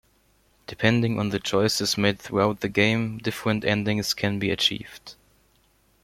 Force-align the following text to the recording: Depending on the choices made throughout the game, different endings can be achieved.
Depending 0.65 1.19
on 1.19 1.29
the 1.29 1.37
choices 1.39 1.95
made 1.95 2.17
throughout 2.19 2.61
the 2.61 2.69
game, 2.69 3.19
different 3.19 3.63
endings 3.63 4.15
can 4.15 4.39
be 4.39 4.49
achieved. 4.49 5.13